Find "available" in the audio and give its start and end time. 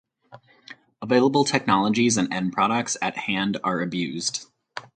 1.03-1.45